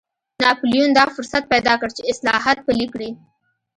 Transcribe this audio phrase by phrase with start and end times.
[0.43, 3.09] ناپلیون دا فرصت پیدا کړ چې اصلاحات پلي کړي.